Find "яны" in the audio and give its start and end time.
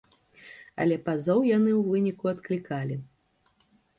1.57-1.71